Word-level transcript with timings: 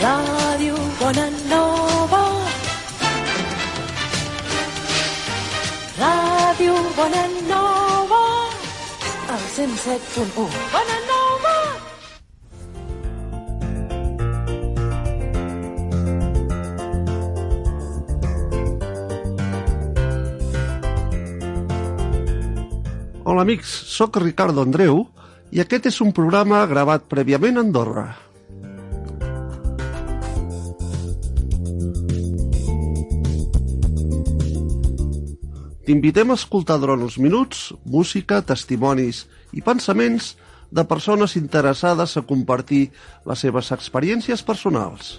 Ràdio 0.00 0.76
Bonanova. 1.00 2.22
Ràdio 6.00 6.74
Bonanova. 6.96 8.22
El 9.34 9.42
107.1. 9.56 10.48
Bonanova. 10.74 11.56
Hola 23.22 23.42
amics, 23.42 23.68
sóc 23.68 24.16
Ricardo 24.16 24.62
Andreu 24.62 25.06
i 25.50 25.62
aquest 25.62 25.88
és 25.90 26.00
un 26.04 26.12
programa 26.14 26.64
gravat 26.70 27.06
prèviament 27.10 27.58
a 27.58 27.64
Andorra. 27.66 28.08
T'invitem 35.86 36.30
a 36.30 36.36
escoltar 36.38 36.76
durant 36.78 37.02
uns 37.02 37.16
minuts 37.18 37.72
música, 37.82 38.38
testimonis 38.46 39.24
i 39.56 39.64
pensaments 39.66 40.36
de 40.70 40.84
persones 40.86 41.34
interessades 41.40 42.14
a 42.14 42.22
compartir 42.22 42.84
les 43.26 43.42
seves 43.42 43.72
experiències 43.74 44.46
personals. 44.46 45.18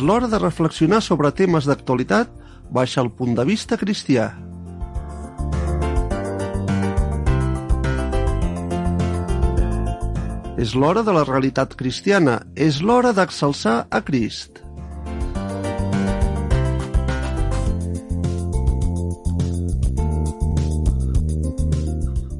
L'hora 0.00 0.28
de 0.32 0.38
reflexionar 0.40 1.02
sobre 1.04 1.28
temes 1.36 1.66
d'actualitat 1.68 2.30
baix 2.72 2.96
el 3.02 3.10
punt 3.12 3.34
de 3.36 3.44
vista 3.44 3.76
cristià. 3.76 4.30
És 10.60 10.74
l'hora 10.76 11.04
de 11.04 11.12
la 11.16 11.24
realitat 11.28 11.76
cristiana, 11.76 12.40
és 12.56 12.80
l'hora 12.80 13.12
d'exalçar 13.16 13.76
a 13.90 14.00
Crist. 14.04 14.60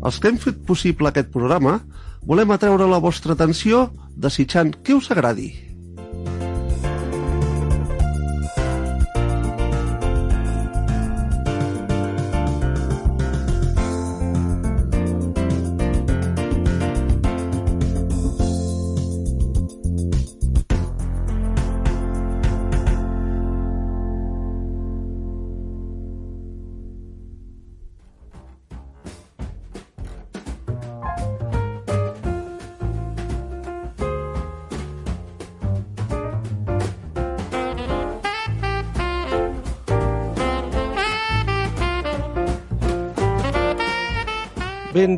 Els 0.01 0.17
que 0.17 0.29
hem 0.33 0.39
fet 0.41 0.63
possible 0.69 1.13
aquest 1.13 1.29
programa 1.33 1.79
volem 2.25 2.53
atreure 2.57 2.89
la 2.89 3.01
vostra 3.05 3.37
atenció 3.37 3.91
desitjant 4.17 4.79
que 4.85 4.97
us 4.97 5.11
agradi. 5.13 5.70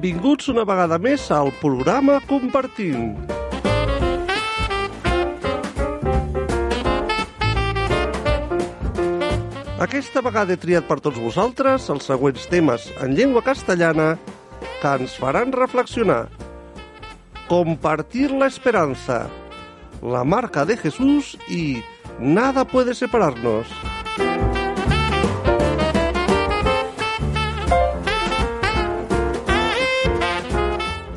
Benvinguts 0.02 0.48
una 0.50 0.64
vegada 0.66 0.96
més 0.98 1.28
al 1.30 1.52
programa 1.60 2.16
Compartint. 2.26 3.12
Aquesta 9.86 10.24
vegada 10.26 10.56
he 10.56 10.58
triat 10.58 10.88
per 10.91 10.98
tots 11.04 11.22
vosaltres 11.22 11.86
els 11.94 12.10
següents 12.10 12.50
temes 12.50 12.88
en 12.98 13.14
llengua 13.14 13.44
castellana 13.46 14.16
que 14.82 14.96
ens 14.98 15.14
faran 15.22 15.54
reflexionar. 15.54 16.24
Compartir 17.46 18.32
la 18.34 18.50
esperanza, 18.50 19.28
la 20.02 20.24
marca 20.24 20.66
de 20.66 20.82
Jesús 20.82 21.38
y 21.46 21.84
nada 22.18 22.64
puede 22.64 22.98
separarnos. 22.98 23.70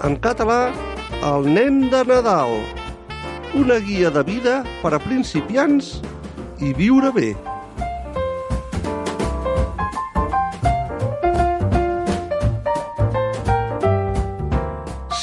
En 0.06 0.14
català, 0.22 0.70
El 1.26 1.48
nen 1.50 1.88
de 1.90 2.04
Nadal. 2.06 2.52
Una 3.58 3.80
guia 3.82 4.12
de 4.14 4.22
vida 4.22 4.60
per 4.84 4.92
a 4.94 5.00
principiants 5.02 5.96
i 6.62 6.76
viure 6.78 7.10
bé. 7.16 7.32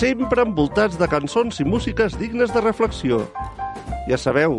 Sempre 0.00 0.42
envoltats 0.42 0.98
de 0.98 1.06
cançons 1.06 1.62
i 1.62 1.68
músiques 1.68 2.18
dignes 2.18 2.50
de 2.50 2.66
reflexió. 2.66 3.22
Ja 4.10 4.18
sabeu, 4.18 4.58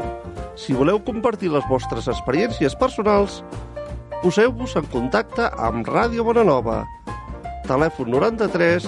si 0.55 0.71
voleu 0.71 1.03
compartir 1.03 1.51
les 1.51 1.67
vostres 1.67 2.07
experiències 2.07 2.79
personals, 2.79 3.41
poseu-vos 4.23 4.79
en 4.79 4.87
contacte 4.87 5.51
amb 5.59 5.83
Ràdio 5.83 6.23
Bonanova. 6.23 6.85
Telèfon 7.67 8.15
93 8.15 8.87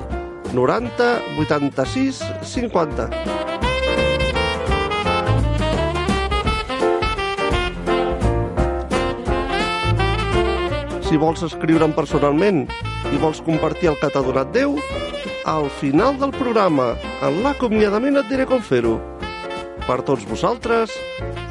90 0.53 1.21
86 1.39 2.23
50. 2.43 3.09
Si 11.11 11.19
vols 11.19 11.43
escriure'm 11.43 11.91
personalment 11.91 12.65
i 13.11 13.17
vols 13.19 13.41
compartir 13.43 13.91
el 13.91 13.99
que 13.99 14.11
t'ha 14.13 14.23
donat 14.23 14.53
Déu, 14.55 14.77
al 15.45 15.67
final 15.81 16.15
del 16.21 16.31
programa, 16.37 16.93
en 17.25 17.41
l'acomiadament 17.43 18.21
et 18.21 18.29
diré 18.31 18.47
com 18.47 18.63
fer-ho. 18.63 18.95
Per 19.87 19.99
tots 20.07 20.23
vosaltres, 20.29 20.93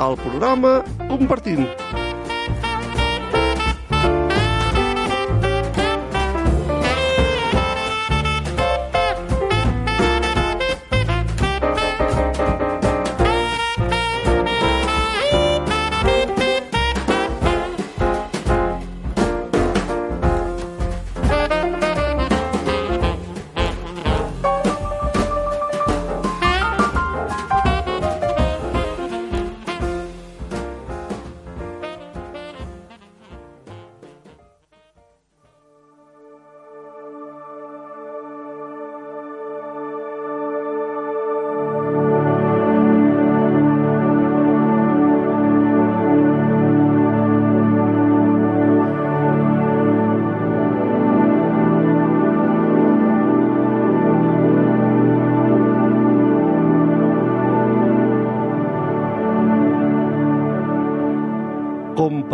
el 0.01 0.17
programa 0.25 0.79
Compartint. 1.11 1.67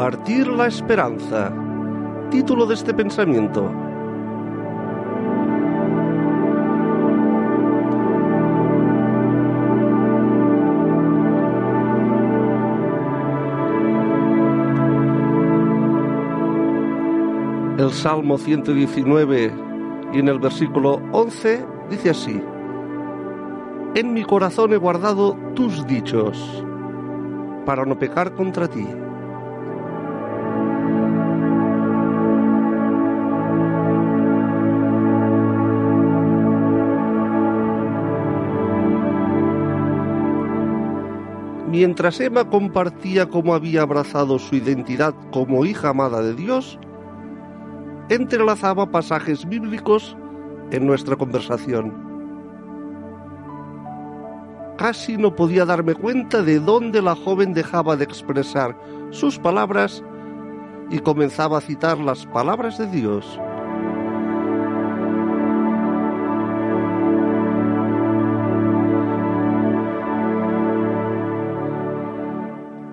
Compartir 0.06 0.47
la 0.47 0.69
esperanza. 0.69 1.53
Título 2.31 2.64
de 2.64 2.75
este 2.75 2.94
pensamiento. 2.94 3.69
El 17.76 17.91
Salmo 17.91 18.38
119 18.38 19.53
y 20.12 20.19
en 20.20 20.29
el 20.29 20.38
versículo 20.38 21.03
11 21.11 21.67
dice 21.91 22.11
así, 22.11 22.41
En 23.97 24.14
mi 24.14 24.23
corazón 24.23 24.73
he 24.73 24.76
guardado 24.76 25.37
tus 25.56 25.85
dichos 25.88 26.64
para 27.64 27.85
no 27.85 27.99
pecar 27.99 28.32
contra 28.35 28.69
ti. 28.69 28.87
Mientras 41.78 42.19
Emma 42.20 42.49
compartía 42.49 43.28
cómo 43.28 43.52
había 43.52 43.82
abrazado 43.82 44.38
su 44.38 44.56
identidad 44.56 45.14
como 45.31 45.67
hija 45.67 45.90
amada 45.90 46.23
de 46.23 46.32
Dios, 46.32 46.78
entrelazaba 48.08 48.90
pasajes 48.90 49.46
bíblicos 49.46 50.17
en 50.70 50.87
nuestra 50.87 51.17
conversación. 51.17 51.93
Casi 54.78 55.19
no 55.19 55.37
podía 55.37 55.67
darme 55.67 55.94
cuenta 55.94 56.43
de 56.43 56.61
dónde 56.61 57.02
la 57.02 57.14
joven 57.14 57.52
dejaba 57.52 57.94
de 57.94 58.05
expresar 58.05 58.75
sus 59.11 59.38
palabras 59.38 60.02
y 60.88 61.00
comenzaba 61.00 61.58
a 61.58 61.61
citar 61.61 61.99
las 61.99 62.25
palabras 62.25 62.79
de 62.79 62.87
Dios. 62.87 63.38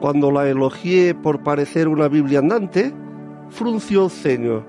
Cuando 0.03 0.31
la 0.31 0.49
elogié 0.49 1.15
por 1.15 1.43
parecer 1.43 1.87
una 1.87 2.09
Biblia 2.09 2.39
andante, 2.39 2.93
frunció 3.47 4.03
el 4.03 4.11
ceño 4.11 4.65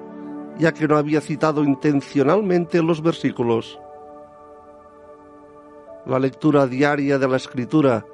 ya 0.61 0.71
que 0.71 0.87
no 0.87 0.97
había 0.97 1.21
citado 1.21 1.65
intencionalmente 1.65 2.81
los 2.81 3.03
versículos. 3.03 3.81
La 6.07 6.21
lectura 6.21 6.69
diaria 6.69 7.19
de 7.19 7.27
la 7.27 7.37
escritura 7.37 8.07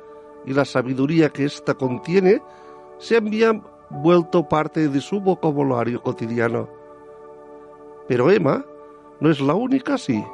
y 0.47 0.55
la 0.55 0.65
sabiduría 0.65 1.29
que 1.29 1.45
ésta 1.45 1.75
contiene 1.75 2.41
se 2.97 3.19
habían 3.19 3.65
vuelto 3.91 4.49
parte 4.49 4.89
de 4.89 5.03
su 5.03 5.21
vocabulario 5.21 6.03
cotidiano. 6.03 6.71
Pero 8.09 8.31
Emma 8.31 8.65
no 9.21 9.31
es 9.31 9.43
la 9.43 9.53
única 9.53 9.97
así. 9.97 10.25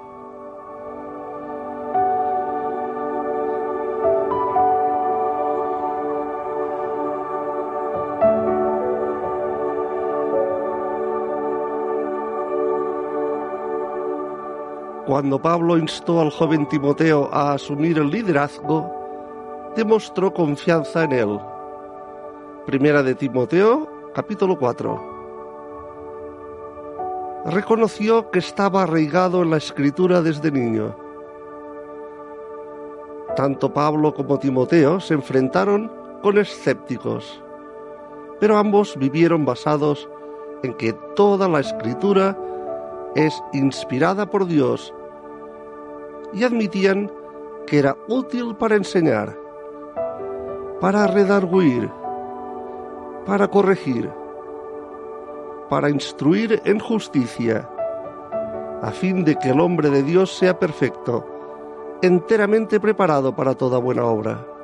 Cuando 15.06 15.41
Pablo 15.41 15.79
instó 15.79 16.20
al 16.20 16.31
joven 16.31 16.67
Timoteo 16.67 17.31
a 17.32 17.53
asumir 17.53 17.97
el 17.99 18.11
liderazgo, 18.11 18.93
demostró 19.76 20.35
confianza 20.35 21.05
en 21.05 21.12
él. 21.12 21.38
Primera 22.67 23.05
de 23.05 23.14
Timoteo, 23.14 23.88
capítulo 24.12 24.58
4. 24.58 25.14
Reconoció 27.47 28.32
que 28.32 28.41
estaba 28.41 28.82
arraigado 28.82 29.44
en 29.44 29.50
la 29.50 29.58
escritura 29.58 30.23
desde 30.23 30.50
niño. 30.50 30.97
Tanto 33.37 33.73
Pablo 33.73 34.12
como 34.12 34.41
Timoteo 34.41 34.99
se 34.99 35.14
enfrentaron 35.14 35.88
con 36.20 36.37
escépticos, 36.37 37.41
pero 38.41 38.56
ambos 38.56 38.97
vivieron 38.99 39.44
basados 39.44 40.08
en 40.64 40.75
que 40.75 40.93
toda 41.14 41.47
la 41.47 41.61
escritura 41.61 42.37
es 43.16 43.42
inspirada 43.52 44.26
por 44.26 44.46
Dios 44.46 44.94
y 46.34 46.44
admitían 46.44 47.10
que 47.66 47.78
era 47.78 47.96
útil 48.08 48.54
para 48.56 48.76
enseñar, 48.76 49.36
para 50.80 51.06
redarguir, 51.06 51.90
para 53.24 53.48
corregir, 53.48 54.10
para 55.70 55.88
instruir 55.88 56.60
en 56.64 56.78
justicia, 56.78 57.68
a 58.82 58.90
fin 58.90 59.24
de 59.24 59.36
que 59.36 59.48
el 59.48 59.60
hombre 59.60 59.88
de 59.88 60.02
Dios 60.02 60.36
sea 60.36 60.58
perfecto, 60.58 61.26
enteramente 62.02 62.78
preparado 62.78 63.34
para 63.34 63.54
toda 63.54 63.78
buena 63.78 64.04
obra. 64.04 64.56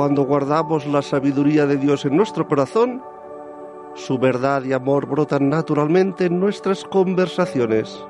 Cuando 0.00 0.22
guardamos 0.22 0.86
la 0.86 1.02
sabiduría 1.02 1.66
de 1.66 1.76
Dios 1.76 2.06
en 2.06 2.16
nuestro 2.16 2.48
corazón, 2.48 3.02
su 3.92 4.18
verdad 4.18 4.64
y 4.64 4.72
amor 4.72 5.04
brotan 5.06 5.50
naturalmente 5.50 6.24
en 6.24 6.40
nuestras 6.40 6.84
conversaciones. 6.84 8.02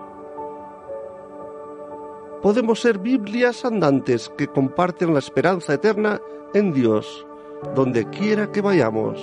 Podemos 2.42 2.80
ser 2.80 2.98
Biblias 2.98 3.64
andantes 3.64 4.28
que 4.38 4.46
comparten 4.46 5.14
la 5.14 5.18
esperanza 5.18 5.74
eterna 5.74 6.20
en 6.54 6.72
Dios, 6.72 7.26
donde 7.74 8.08
quiera 8.08 8.52
que 8.52 8.60
vayamos. 8.60 9.20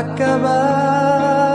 acabar. 0.00 1.49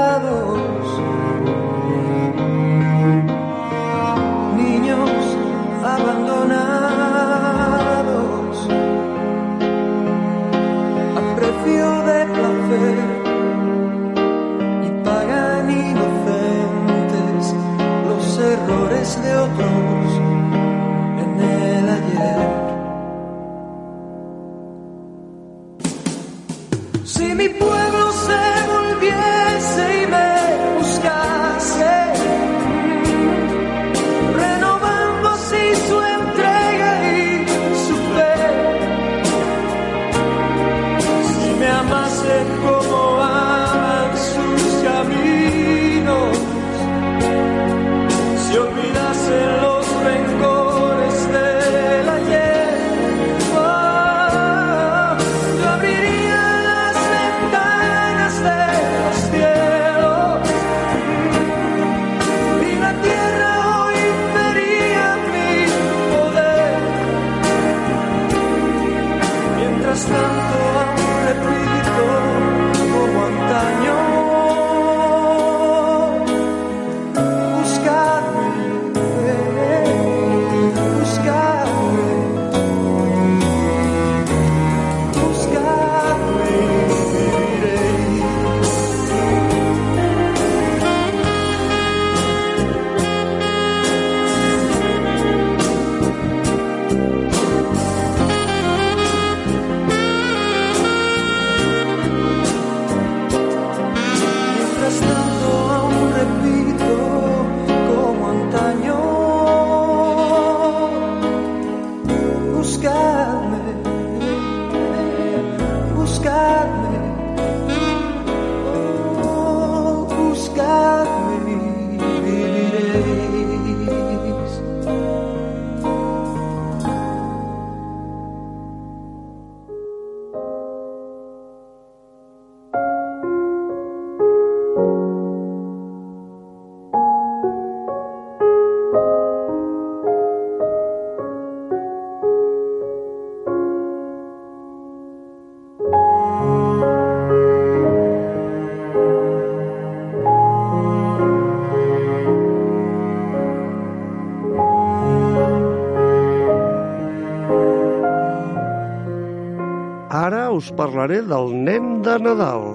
Parlaré 160.76 161.22
del 161.24 161.54
nen 161.64 162.02
de 162.04 162.18
Nadal. 162.20 162.66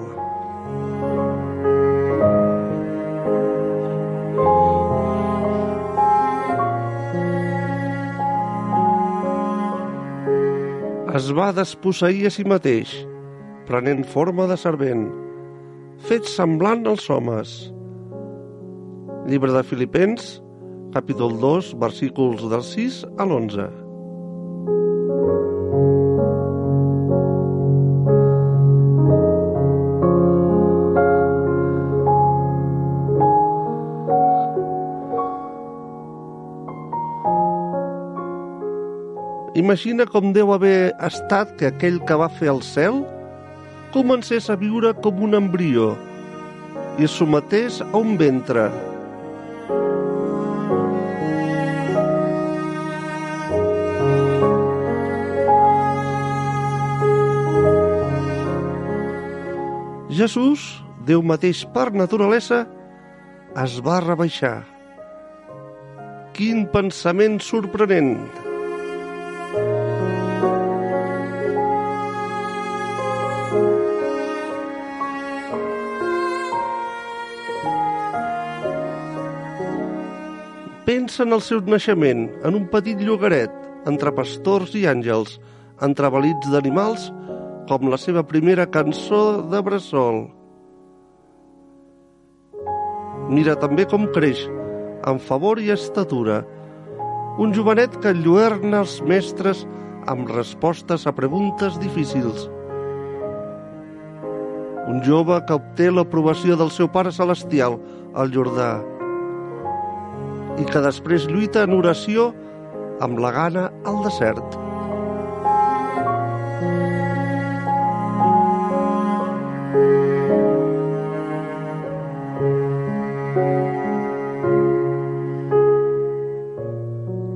Es 11.11 11.27
va 11.35 11.51
desposseir 11.51 12.29
a 12.29 12.31
si 12.33 12.45
mateix, 12.47 12.93
prenent 13.67 14.05
forma 14.07 14.47
de 14.49 14.57
servent, 14.57 15.05
fet 16.07 16.25
semblant 16.25 16.87
als 16.87 17.09
homes. 17.11 17.53
Llibre 19.27 19.53
de 19.53 19.61
Filipens, 19.67 20.39
capítol 20.95 21.37
2, 21.43 21.75
versículos 21.83 22.47
del 22.49 22.65
6 22.65 23.05
a 23.17 23.27
l'11. 23.27 23.80
Imagina 39.71 40.03
com 40.03 40.33
deu 40.35 40.49
haver 40.51 40.91
estat 40.99 41.53
que 41.55 41.69
aquell 41.69 42.01
que 42.03 42.15
va 42.19 42.25
fer 42.27 42.49
el 42.51 42.57
cel 42.59 42.97
comencés 43.93 44.49
a 44.51 44.57
viure 44.59 44.89
com 45.05 45.21
un 45.23 45.37
embrió 45.37 45.93
i 46.99 47.07
es 47.07 47.15
sometés 47.15 47.77
a 47.85 48.01
un 48.01 48.17
ventre. 48.19 48.65
Jesús, 60.11 60.67
Déu 61.07 61.23
mateix 61.23 61.63
per 61.71 61.93
naturalesa, 61.95 62.65
es 63.55 63.79
va 63.87 64.03
rebaixar. 64.03 64.57
Quin 66.35 66.67
pensament 66.75 67.39
sorprenent! 67.39 68.40
Pensa 80.91 81.23
en 81.23 81.31
el 81.31 81.39
seu 81.39 81.61
naixement, 81.71 82.25
en 82.43 82.55
un 82.57 82.63
petit 82.67 82.99
llogaret, 82.99 83.51
entre 83.87 84.11
pastors 84.11 84.73
i 84.75 84.81
àngels, 84.91 85.37
entre 85.87 86.09
balits 86.11 86.51
d'animals, 86.51 87.05
com 87.69 87.87
la 87.87 87.99
seva 88.01 88.25
primera 88.27 88.65
cançó 88.73 89.21
de 89.53 89.61
bressol. 89.63 90.19
Mira 93.31 93.55
també 93.63 93.87
com 93.87 94.09
creix, 94.11 94.43
amb 95.07 95.23
favor 95.31 95.63
i 95.63 95.71
estatura, 95.71 96.41
un 97.39 97.55
jovenet 97.55 97.95
que 98.03 98.11
enlluerna 98.11 98.83
els 98.83 98.99
mestres 99.07 99.63
amb 100.11 100.27
respostes 100.35 101.07
a 101.07 101.15
preguntes 101.15 101.79
difícils. 101.79 102.49
Un 104.91 104.99
jove 105.07 105.39
que 105.47 105.55
obté 105.55 105.87
l'aprovació 105.87 106.59
del 106.59 106.79
seu 106.81 106.91
pare 106.91 107.15
celestial, 107.15 107.79
el 108.11 108.35
Jordà, 108.35 108.73
i 110.59 110.67
que 110.67 110.83
després 110.83 111.29
lluita 111.29 111.63
en 111.67 111.77
oració 111.77 112.31
amb 113.01 113.21
la 113.21 113.31
gana 113.35 113.69
al 113.87 114.03
desert. 114.05 114.59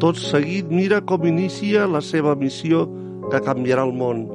Tot 0.06 0.20
seguit 0.22 0.68
mira 0.70 1.00
com 1.02 1.24
inicia 1.26 1.88
la 1.90 2.02
seva 2.04 2.36
missió 2.38 2.84
que 3.32 3.40
canviarà 3.42 3.88
el 3.88 3.94
món. 3.98 4.26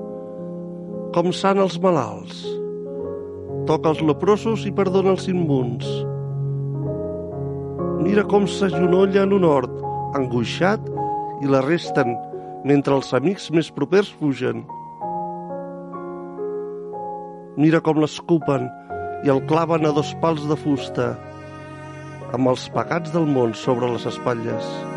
Com 1.15 1.31
sana 1.31 1.63
els 1.63 1.77
malalts. 1.85 2.41
Toca 3.71 3.93
els 3.93 4.01
leprosos 4.03 4.65
i 4.67 4.73
perdona 4.75 5.15
els 5.15 5.29
immuns. 5.31 5.87
Mira 8.01 8.23
com 8.25 8.47
s'agenolla 8.49 9.27
en 9.27 9.35
un 9.37 9.45
hort, 9.45 9.73
angoixat, 10.17 10.87
i 11.45 11.49
l'arresten, 11.49 12.15
mentre 12.65 12.97
els 12.97 13.13
amics 13.17 13.51
més 13.57 13.69
propers 13.77 14.09
fugen. 14.21 14.63
Mira 17.61 17.81
com 17.85 18.01
l'escupen 18.01 18.69
i 19.25 19.33
el 19.33 19.43
claven 19.51 19.85
a 19.85 19.93
dos 19.97 20.15
pals 20.23 20.47
de 20.49 20.57
fusta, 20.63 21.11
amb 22.33 22.55
els 22.55 22.71
pagats 22.73 23.13
del 23.13 23.29
món 23.29 23.53
sobre 23.67 23.93
les 23.93 24.09
espatlles. 24.09 24.90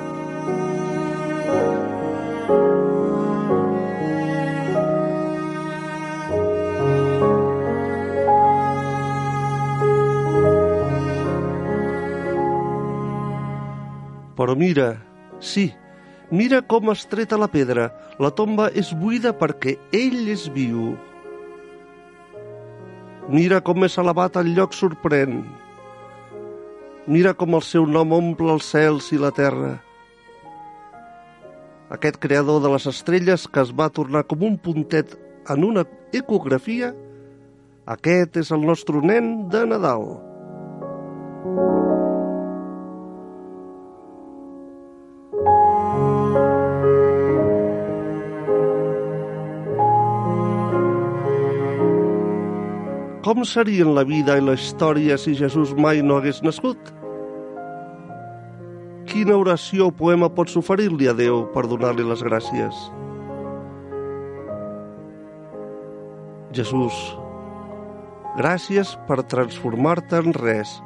Però 14.43 14.57
mira, 14.59 14.97
sí, 15.39 15.69
mira 16.27 16.57
com 16.67 16.89
es 16.91 17.05
treta 17.07 17.37
la 17.39 17.47
pedra. 17.47 17.85
La 18.19 18.27
tomba 18.35 18.65
és 18.75 18.89
buida 18.91 19.31
perquè 19.31 19.77
ell 19.95 20.25
és 20.33 20.49
viu. 20.51 20.97
Mira 23.31 23.61
com 23.63 23.87
és 23.87 23.95
elevat 24.03 24.35
el 24.41 24.49
lloc 24.57 24.75
sorprèn. 24.75 25.37
Mira 27.07 27.31
com 27.39 27.55
el 27.55 27.63
seu 27.63 27.87
nom 27.87 28.11
omple 28.19 28.51
els 28.57 28.67
cels 28.67 29.07
i 29.15 29.21
la 29.23 29.31
terra. 29.31 29.77
Aquest 31.95 32.19
creador 32.19 32.59
de 32.67 32.73
les 32.75 32.89
estrelles 32.91 33.47
que 33.47 33.63
es 33.63 33.71
va 33.71 33.87
tornar 33.95 34.25
com 34.27 34.43
un 34.43 34.59
puntet 34.59 35.15
en 35.55 35.63
una 35.63 35.87
ecografia, 36.11 36.91
aquest 37.95 38.43
és 38.43 38.51
el 38.51 38.67
nostre 38.67 38.99
nen 39.07 39.47
de 39.55 39.63
Nadal. 39.71 40.09
Com 53.33 53.47
serien 53.49 53.95
la 53.97 54.03
vida 54.05 54.35
i 54.37 54.41
la 54.45 54.53
història 54.53 55.15
si 55.17 55.31
Jesús 55.33 55.71
mai 55.73 56.03
no 56.05 56.19
hagués 56.19 56.43
nascut? 56.45 56.91
Quina 59.09 59.39
oració 59.41 59.87
o 59.89 59.93
poema 60.01 60.29
pots 60.29 60.53
oferir-li 60.59 61.09
a 61.09 61.15
Déu 61.17 61.39
per 61.55 61.63
donar-li 61.71 62.05
les 62.05 62.21
gràcies? 62.21 62.83
Jesús, 66.53 66.99
gràcies 68.37 68.93
per 69.09 69.23
transformar-te 69.33 70.21
en 70.21 70.37
res, 70.37 70.77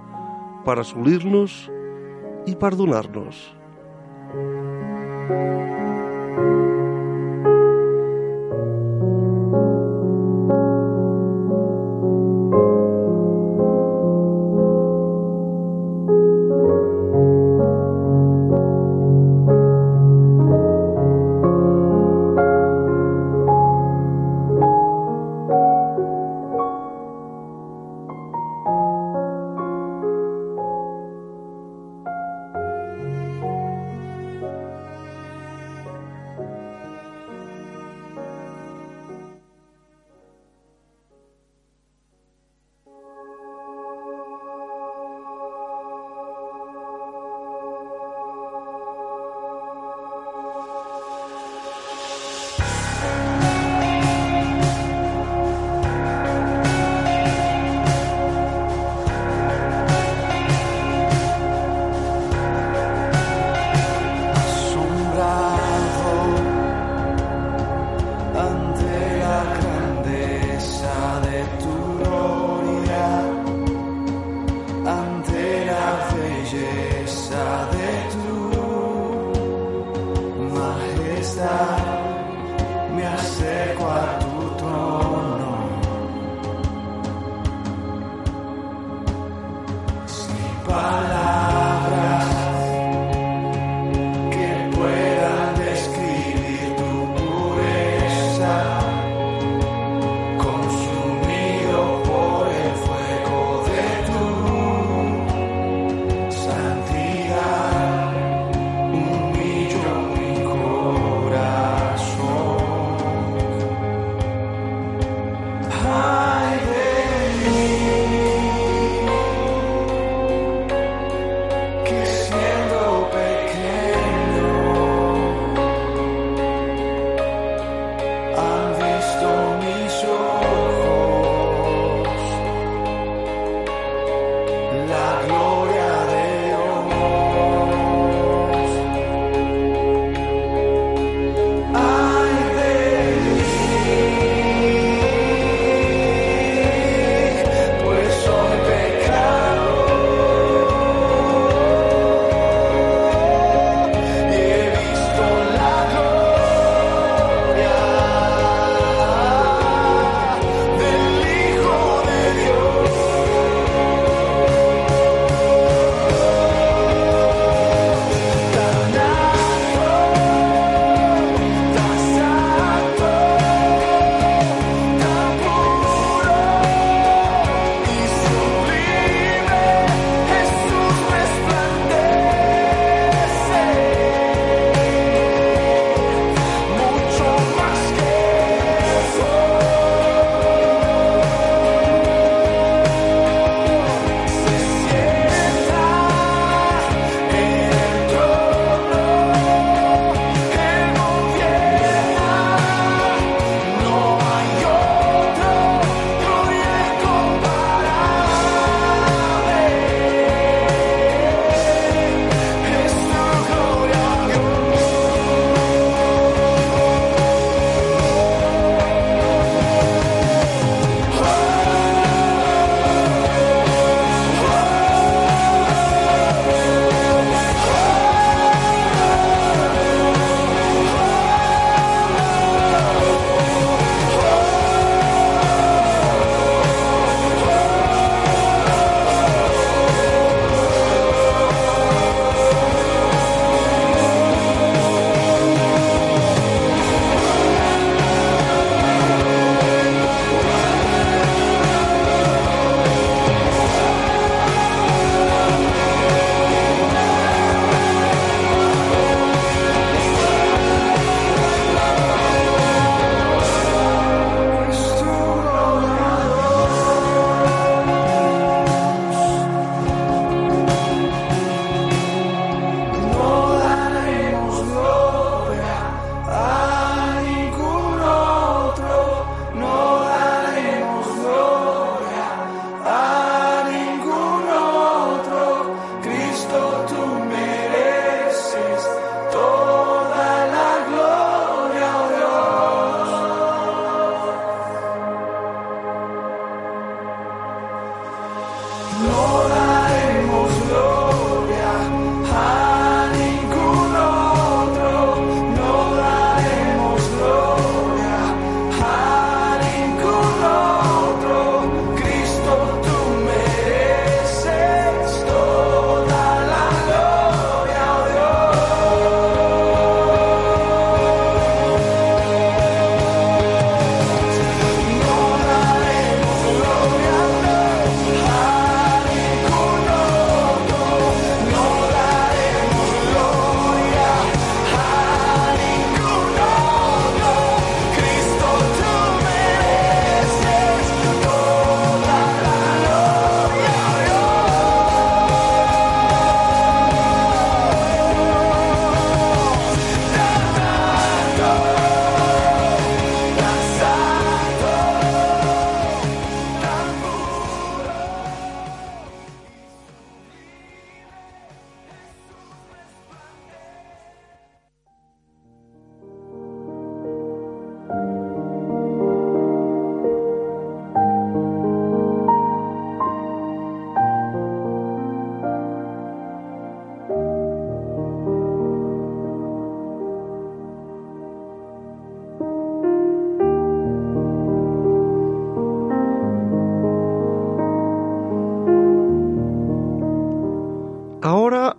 per 0.63 0.79
assolir-nos 0.85 1.59
i 2.47 2.55
per 2.55 2.77
donar-nos. 2.79 3.43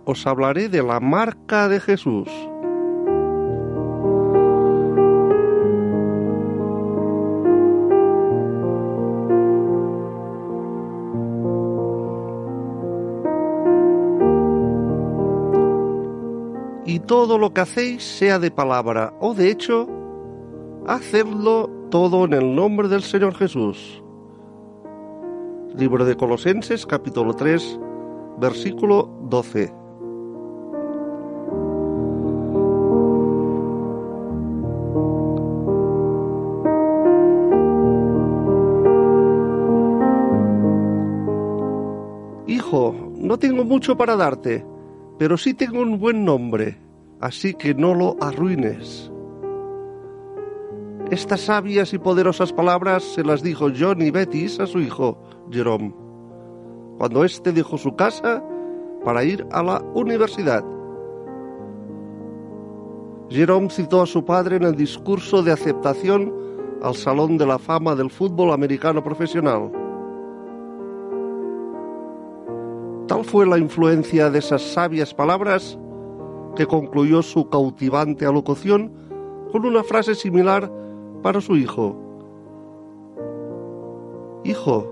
Os 0.09 0.25
hablaré 0.25 0.69
de 0.69 0.81
la 0.81 0.99
marca 0.99 1.69
de 1.69 1.79
Jesús. 1.79 2.27
Y 16.85 16.99
todo 17.01 17.37
lo 17.37 17.53
que 17.53 17.61
hacéis, 17.61 18.03
sea 18.03 18.39
de 18.39 18.49
palabra 18.49 19.13
o 19.19 19.35
de 19.35 19.51
hecho, 19.51 19.87
hacedlo 20.87 21.69
todo 21.91 22.25
en 22.25 22.33
el 22.33 22.55
nombre 22.55 22.87
del 22.87 23.03
Señor 23.03 23.35
Jesús. 23.35 24.01
Libro 25.75 26.03
de 26.03 26.15
Colosenses 26.15 26.87
capítulo 26.87 27.35
3 27.35 27.79
versículo 28.39 29.07
12. 29.29 29.78
Mucho 43.79 43.95
para 43.95 44.17
darte, 44.17 44.65
pero 45.17 45.37
sí 45.37 45.53
tengo 45.53 45.79
un 45.79 46.01
buen 46.01 46.25
nombre, 46.25 46.77
así 47.21 47.53
que 47.53 47.73
no 47.73 47.93
lo 47.93 48.17
arruines. 48.19 49.09
Estas 51.11 51.39
sabias 51.39 51.93
y 51.93 51.97
poderosas 51.97 52.51
palabras 52.51 53.05
se 53.05 53.23
las 53.23 53.41
dijo 53.41 53.69
John 53.73 54.01
y 54.01 54.11
Betis 54.11 54.59
a 54.59 54.67
su 54.67 54.81
hijo, 54.81 55.23
Jerome, 55.49 55.95
cuando 56.97 57.23
éste 57.23 57.53
dejó 57.53 57.77
su 57.77 57.95
casa 57.95 58.43
para 59.05 59.23
ir 59.23 59.47
a 59.49 59.63
la 59.63 59.81
universidad. 59.93 60.65
Jerome 63.29 63.69
citó 63.69 64.01
a 64.01 64.07
su 64.07 64.25
padre 64.25 64.57
en 64.57 64.63
el 64.63 64.75
discurso 64.75 65.41
de 65.41 65.53
aceptación 65.53 66.33
al 66.83 66.95
Salón 66.95 67.37
de 67.37 67.45
la 67.45 67.57
Fama 67.57 67.95
del 67.95 68.09
Fútbol 68.09 68.51
Americano 68.51 69.01
Profesional. 69.01 69.71
Fue 73.29 73.45
la 73.45 73.59
influencia 73.59 74.31
de 74.31 74.39
esas 74.39 74.63
sabias 74.63 75.13
palabras 75.13 75.77
que 76.55 76.65
concluyó 76.65 77.21
su 77.21 77.47
cautivante 77.47 78.25
alocución 78.25 78.91
con 79.51 79.67
una 79.67 79.83
frase 79.83 80.15
similar 80.15 80.71
para 81.21 81.39
su 81.39 81.55
hijo. 81.55 81.95
Hijo, 84.43 84.91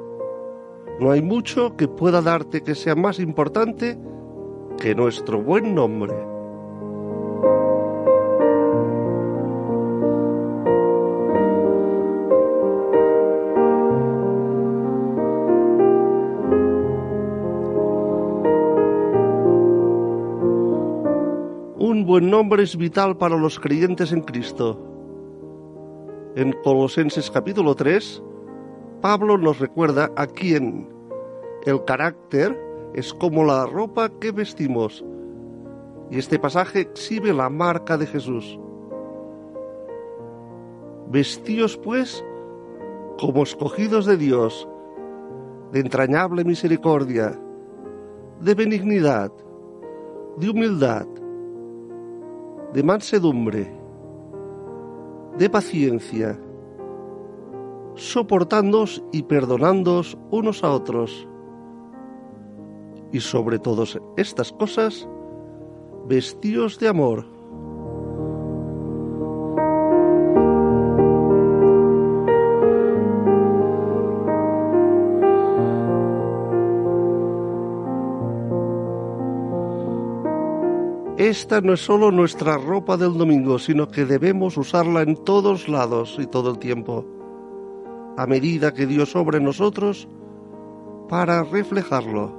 no 1.00 1.10
hay 1.10 1.24
mucho 1.24 1.76
que 1.76 1.88
pueda 1.88 2.22
darte 2.22 2.62
que 2.62 2.76
sea 2.76 2.94
más 2.94 3.20
importante 3.20 3.98
que 4.80 4.94
nuestro 4.94 5.42
buen 5.42 5.74
nombre. 5.74 6.14
Buen 22.18 22.32
nombre 22.32 22.64
es 22.64 22.76
vital 22.76 23.16
para 23.16 23.38
los 23.38 23.60
creyentes 23.60 24.12
en 24.12 24.22
Cristo. 24.22 24.82
En 26.36 26.52
Colosenses 26.64 27.30
capítulo 27.30 27.76
3, 27.76 28.24
Pablo 29.02 29.38
nos 29.38 29.60
recuerda 29.60 30.10
a 30.16 30.26
quién 30.26 30.90
el 31.68 31.86
carácter 31.86 32.60
es 32.96 33.14
como 33.14 33.44
la 33.44 33.68
ropa 33.68 34.10
que 34.20 34.32
vestimos. 34.32 35.06
Y 36.10 36.18
este 36.18 36.40
pasaje 36.40 36.80
exhibe 36.80 37.32
la 37.34 37.52
marca 37.52 38.00
de 38.00 38.08
Jesús. 38.08 38.58
Vestíos 41.12 41.78
pues 41.78 42.26
como 43.20 43.44
escogidos 43.44 44.08
de 44.08 44.18
Dios, 44.18 44.68
de 45.72 45.82
entrañable 45.82 46.44
misericordia, 46.44 47.40
de 48.42 48.56
benignidad, 48.56 49.32
de 50.38 50.50
humildad, 50.50 51.06
de 52.74 52.84
mansedumbre, 52.84 53.72
de 55.38 55.50
paciencia, 55.50 56.40
soportándoos 57.96 59.04
y 59.12 59.24
perdonándoos 59.24 60.18
unos 60.32 60.64
a 60.64 60.72
otros. 60.72 61.28
Y 63.12 63.20
sobre 63.20 63.58
todas 63.60 63.98
estas 64.18 64.52
cosas, 64.52 65.08
vestíos 66.08 66.80
de 66.80 66.88
amor. 66.88 67.37
Esta 81.28 81.60
no 81.60 81.74
es 81.74 81.82
solo 81.82 82.10
nuestra 82.10 82.58
ropa 82.58 82.96
del 82.96 83.18
domingo, 83.18 83.60
sino 83.60 83.90
que 83.90 84.06
debemos 84.06 84.56
usarla 84.56 85.02
en 85.02 85.18
todos 85.26 85.68
lados 85.68 86.16
y 86.22 86.26
todo 86.26 86.52
el 86.52 86.58
tiempo, 86.58 87.06
a 88.16 88.26
medida 88.26 88.74
que 88.74 88.86
Dios 88.86 89.12
sobre 89.12 89.42
nosotros 89.42 90.08
para 91.10 91.44
reflejarlo. 91.44 92.32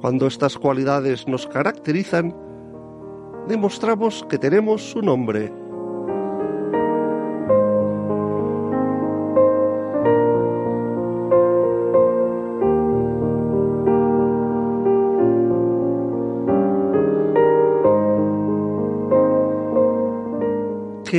Cuando 0.00 0.26
estas 0.26 0.58
cualidades 0.58 1.28
nos 1.28 1.46
caracterizan, 1.46 2.34
demostramos 3.46 4.26
que 4.28 4.36
tenemos 4.36 4.82
su 4.82 5.00
nombre. 5.00 5.52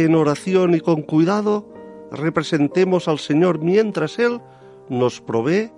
En 0.03 0.15
oración 0.15 0.75
y 0.75 0.79
con 0.79 1.01
cuidado 1.01 1.65
representemos 2.11 3.07
al 3.07 3.19
Señor 3.19 3.59
mientras 3.59 4.19
Él 4.19 4.41
nos 4.89 5.21
provee 5.21 5.71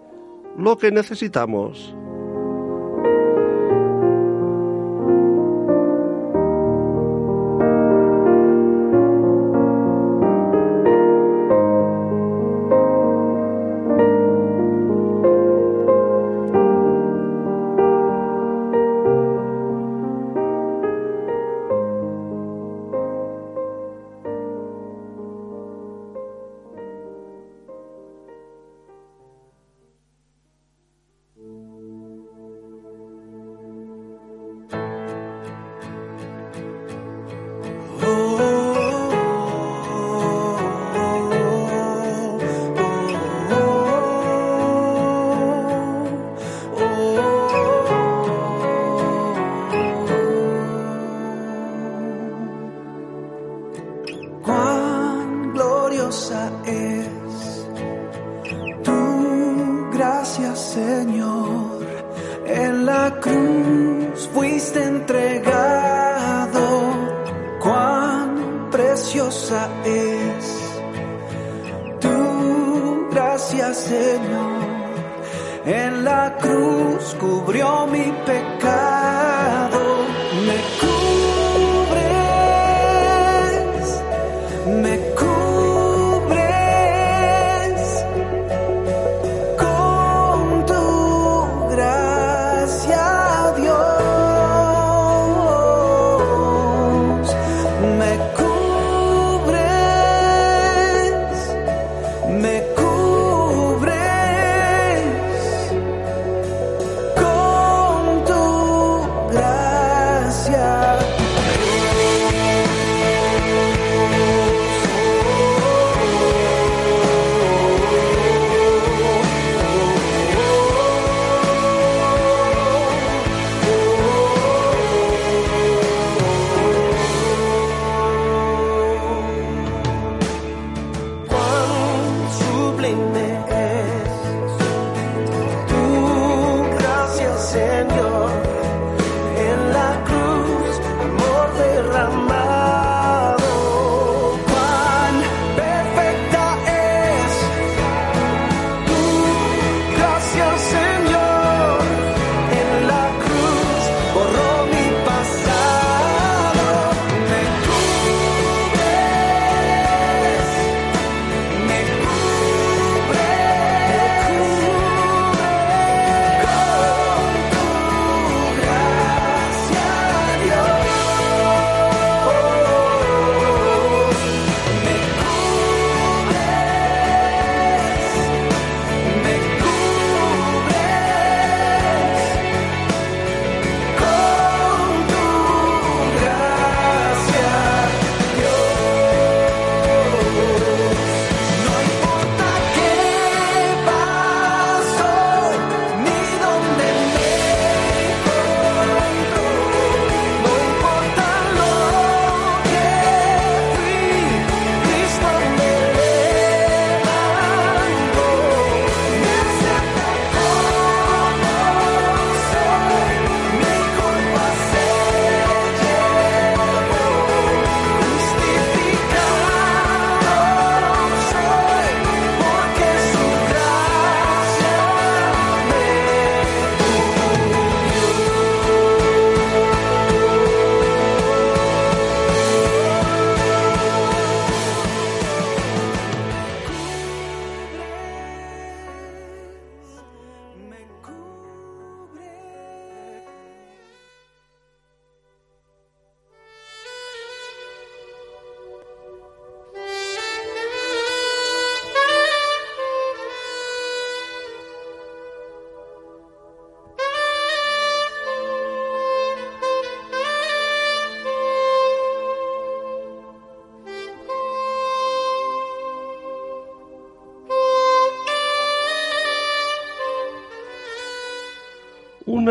lo 0.58 0.78
que 0.78 0.92
necesitamos. 0.92 1.96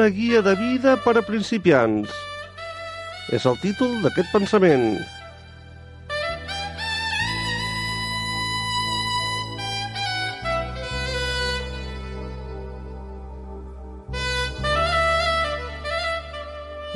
Una 0.01 0.09
guia 0.09 0.41
de 0.41 0.55
vida 0.57 0.95
per 1.05 1.13
a 1.19 1.21
principiants. 1.21 2.09
És 3.37 3.43
el 3.45 3.59
títol 3.61 3.99
d'aquest 4.01 4.31
pensament. 4.33 4.95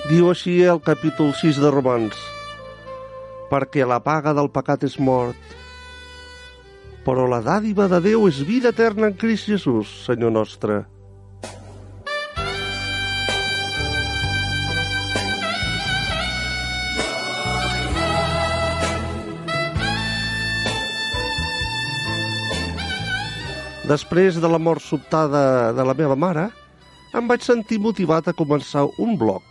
Diu 0.09 0.31
així 0.33 0.57
el 0.65 0.81
capítol 0.89 1.37
6 1.43 1.61
de 1.61 1.75
Romans. 1.77 2.17
Perquè 3.53 3.85
la 3.85 4.01
paga 4.01 4.33
del 4.33 4.49
pecat 4.49 4.89
és 4.89 4.97
mort, 4.97 5.55
però 7.05 7.29
la 7.29 7.45
dàdiva 7.45 7.93
de 7.93 8.01
Déu 8.09 8.25
és 8.33 8.41
vida 8.49 8.73
eterna 8.73 9.13
en 9.13 9.21
Crist 9.21 9.53
Jesús, 9.53 9.93
Senyor 10.09 10.33
nostre. 10.41 10.87
Després 23.85 24.39
de 24.41 24.49
la 24.49 24.57
mort 24.57 24.81
sobtada 24.81 25.73
de 25.77 25.85
la 25.85 25.95
meva 25.97 26.17
mare, 26.17 26.47
em 27.15 27.27
vaig 27.29 27.43
sentir 27.45 27.77
motivat 27.85 28.31
a 28.31 28.37
començar 28.37 28.87
un 28.99 29.19
blog. 29.21 29.43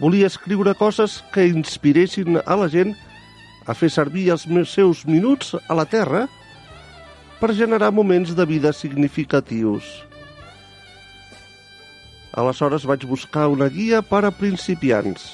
Volia 0.00 0.26
escriure 0.26 0.74
coses 0.74 1.20
que 1.32 1.46
inspiressin 1.46 2.40
a 2.42 2.56
la 2.58 2.66
gent 2.72 2.90
a 3.70 3.76
fer 3.78 3.88
servir 3.88 4.26
els 4.34 4.48
meus 4.50 4.74
seus 4.74 5.04
minuts 5.06 5.54
a 5.68 5.78
la 5.78 5.86
Terra 5.86 6.24
per 7.38 7.54
generar 7.54 7.92
moments 7.94 8.34
de 8.34 8.48
vida 8.50 8.74
significatius. 8.74 9.86
Aleshores 12.34 12.82
vaig 12.82 13.06
buscar 13.06 13.46
una 13.46 13.70
guia 13.70 14.02
per 14.02 14.24
a 14.26 14.34
principiants. 14.34 15.30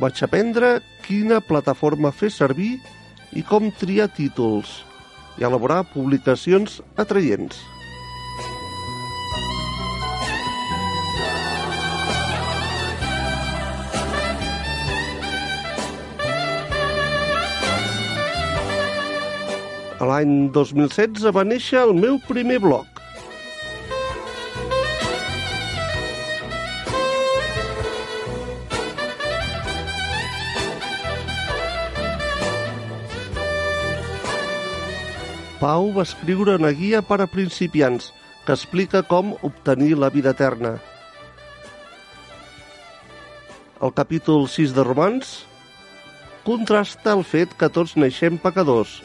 Vaig 0.00 0.24
aprendre 0.24 0.78
quina 1.04 1.44
plataforma 1.44 2.16
fer 2.16 2.32
servir 2.32 2.78
com 3.48 3.70
triar 3.80 4.08
títols 4.14 4.82
i 5.40 5.46
elaborar 5.46 5.82
publicacions 5.92 6.80
atraients. 7.00 7.58
L'any 20.04 20.50
2016 20.52 21.30
va 21.32 21.46
néixer 21.48 21.80
el 21.80 21.94
meu 21.96 22.18
primer 22.28 22.60
blog. 22.60 22.93
Pau 35.64 35.86
va 35.96 36.02
escriure 36.04 36.58
una 36.58 36.74
guia 36.76 36.98
per 37.00 37.16
a 37.24 37.26
principiants 37.34 38.10
que 38.44 38.52
explica 38.52 39.00
com 39.08 39.30
obtenir 39.48 39.94
la 39.96 40.10
vida 40.12 40.34
eterna. 40.34 40.74
El 43.80 43.94
capítol 43.96 44.44
6 44.56 44.74
de 44.76 44.84
Romans 44.84 45.30
contrasta 46.44 47.14
el 47.16 47.24
fet 47.24 47.56
que 47.56 47.70
tots 47.78 47.96
naixem 47.96 48.36
pecadors 48.44 48.98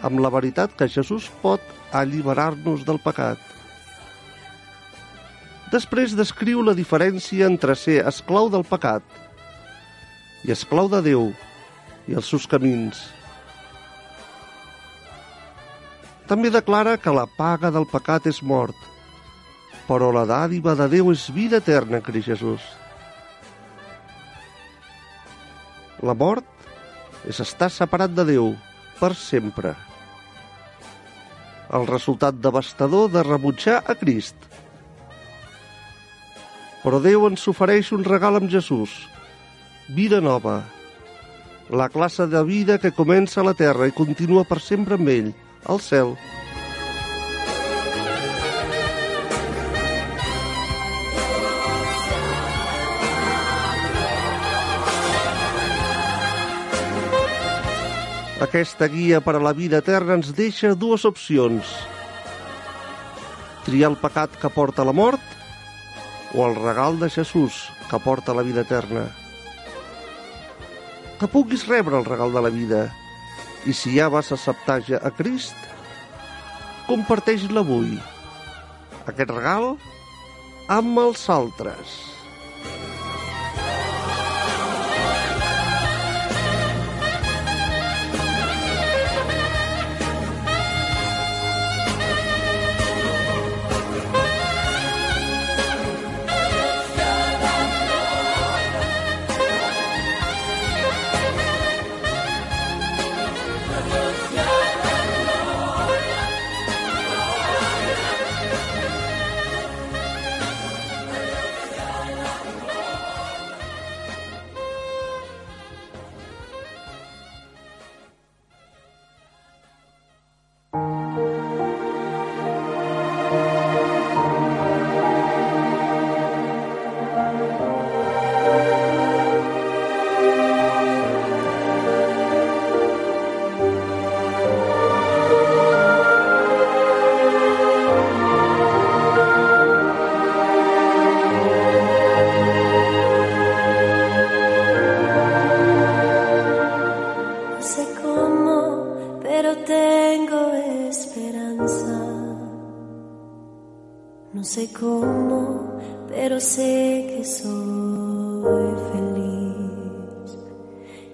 amb 0.00 0.24
la 0.24 0.32
veritat 0.38 0.72
que 0.72 0.88
Jesús 0.88 1.28
pot 1.44 1.60
alliberar-nos 1.92 2.88
del 2.88 3.02
pecat. 3.04 3.44
Després 5.68 6.16
descriu 6.16 6.64
la 6.64 6.78
diferència 6.82 7.44
entre 7.52 7.76
ser 7.76 8.00
esclau 8.08 8.48
del 8.48 8.64
pecat 8.72 9.04
i 10.48 10.56
esclau 10.56 10.88
de 10.88 11.04
Déu 11.12 11.32
i 12.08 12.16
els 12.16 12.32
seus 12.32 12.48
camins. 12.48 13.19
També 16.30 16.46
declara 16.54 16.94
que 17.02 17.10
la 17.10 17.24
paga 17.26 17.72
del 17.74 17.88
pecat 17.90 18.28
és 18.30 18.36
mort, 18.46 18.76
però 19.88 20.12
la 20.14 20.22
dàdiva 20.30 20.76
de 20.78 20.86
Déu 20.92 21.10
és 21.10 21.24
vida 21.34 21.58
eterna 21.58 21.98
en 21.98 22.22
Jesús. 22.22 22.62
La 26.06 26.14
mort 26.14 26.46
és 27.26 27.42
estar 27.42 27.68
separat 27.68 28.14
de 28.14 28.24
Déu 28.30 28.54
per 29.00 29.10
sempre. 29.18 29.74
El 31.74 31.90
resultat 31.90 32.38
devastador 32.38 33.10
de 33.10 33.26
rebutjar 33.26 33.82
a 33.82 33.98
Crist. 33.98 34.38
Però 36.86 37.02
Déu 37.02 37.26
ens 37.26 37.48
ofereix 37.50 37.90
un 37.90 38.06
regal 38.06 38.38
amb 38.38 38.50
Jesús, 38.54 38.94
vida 39.88 40.20
nova, 40.20 40.62
la 41.68 41.88
classe 41.88 42.30
de 42.30 42.46
vida 42.46 42.78
que 42.78 42.94
comença 42.94 43.40
a 43.40 43.50
la 43.50 43.58
terra 43.58 43.90
i 43.90 43.98
continua 44.02 44.46
per 44.46 44.62
sempre 44.62 44.94
amb 44.94 45.08
ell, 45.10 45.32
al 45.66 45.80
cel. 45.80 46.16
Aquesta 58.40 58.88
guia 58.88 59.20
per 59.20 59.34
a 59.36 59.42
la 59.44 59.52
vida 59.52 59.82
eterna 59.84 60.16
ens 60.16 60.30
deixa 60.32 60.72
dues 60.74 61.04
opcions. 61.04 61.74
Triar 63.66 63.90
el 63.92 63.98
pecat 64.00 64.38
que 64.40 64.48
porta 64.48 64.86
la 64.88 64.94
mort 64.96 65.20
o 66.32 66.46
el 66.46 66.56
regal 66.56 66.96
de 66.98 67.10
Jesús 67.10 67.66
que 67.90 68.00
porta 68.00 68.32
la 68.32 68.42
vida 68.42 68.62
eterna. 68.64 69.10
Que 71.20 71.28
puguis 71.28 71.66
rebre 71.68 71.98
el 71.98 72.08
regal 72.08 72.32
de 72.32 72.40
la 72.40 72.48
vida 72.48 72.80
i 73.68 73.74
si 73.76 73.96
ja 73.96 74.08
vas 74.12 74.30
acceptar 74.32 74.80
ja 74.86 75.00
a 75.04 75.10
Crist, 75.12 75.56
comparteix-la 76.88 77.64
avui. 77.64 77.96
Aquest 79.10 79.32
regal 79.32 79.74
amb 80.70 81.02
els 81.02 81.26
altres. 81.32 82.19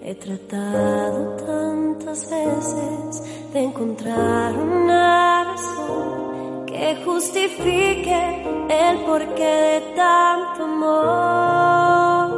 He 0.09 0.15
tratado 0.15 1.35
tantas 1.45 2.31
veces 2.31 3.23
de 3.53 3.61
encontrar 3.61 4.57
una 4.57 5.43
razón 5.43 6.65
que 6.65 7.03
justifique 7.05 8.45
el 8.71 8.99
porqué 9.01 9.45
de 9.45 9.81
tanto 9.97 10.63
amor. 10.63 12.31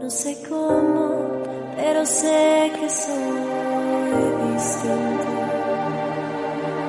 No 0.00 0.08
sé 0.08 0.40
cómo, 0.48 1.42
pero 1.74 2.06
sé 2.06 2.70
que 2.78 2.88
soy 2.88 4.52
distinto. 4.52 5.30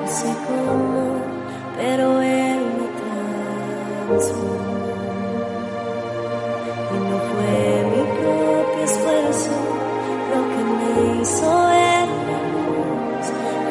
No 0.02 0.06
sé 0.06 0.36
cómo, 0.46 1.16
pero 1.78 2.22
Él 2.22 2.60
me 2.78 2.86
transformó. 4.08 4.71
pienso 11.22 11.72
en 11.72 12.08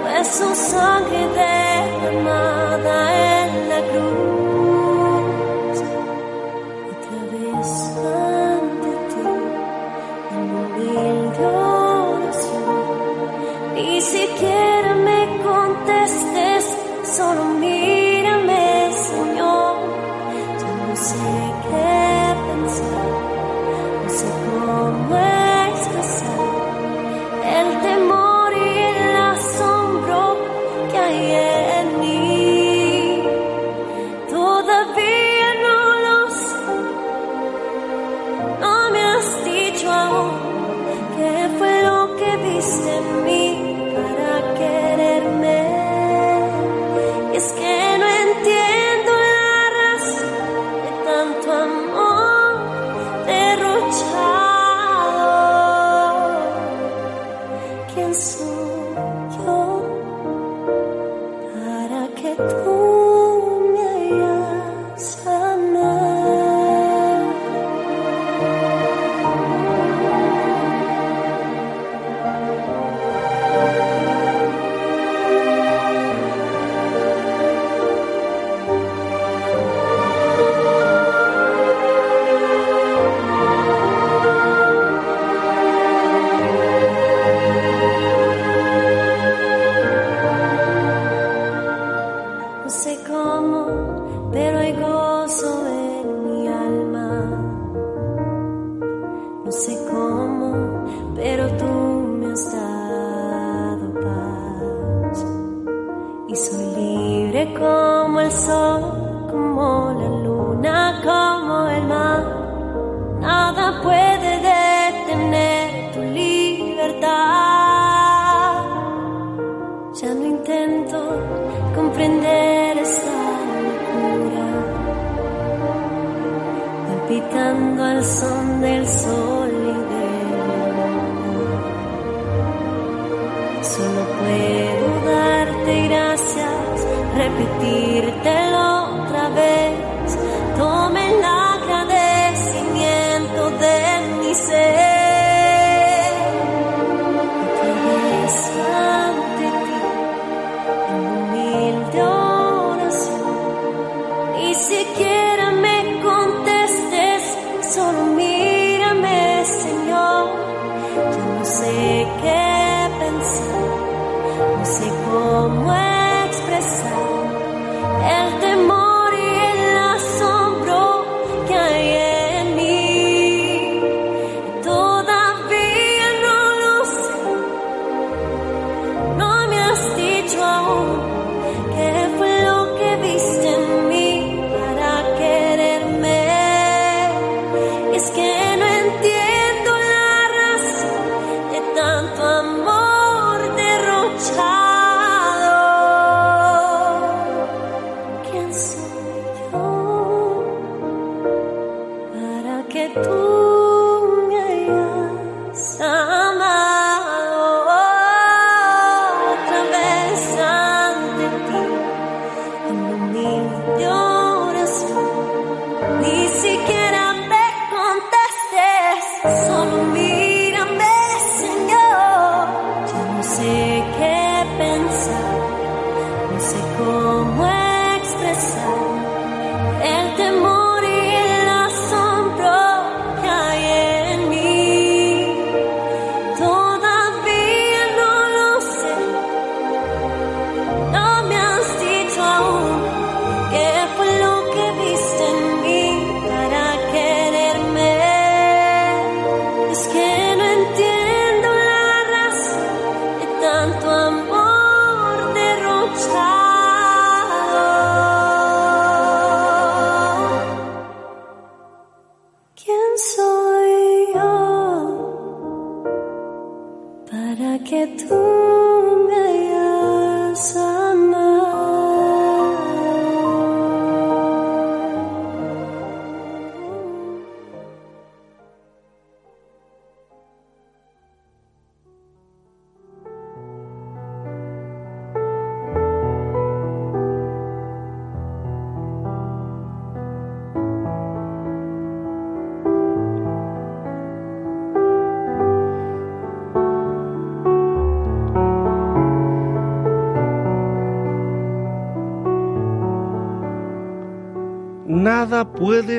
pues 0.03 0.27
su 0.27 0.55
sangre 0.55 1.30